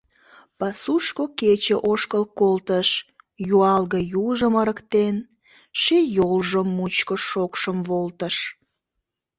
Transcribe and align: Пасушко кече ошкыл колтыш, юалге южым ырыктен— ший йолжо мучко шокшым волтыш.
Пасушко 0.59 1.23
кече 1.39 1.75
ошкыл 1.91 2.23
колтыш, 2.39 2.89
юалге 3.53 3.99
южым 4.25 4.53
ырыктен— 4.61 5.15
ший 5.81 6.05
йолжо 6.17 6.61
мучко 6.75 7.15
шокшым 7.29 7.77
волтыш. 7.89 8.35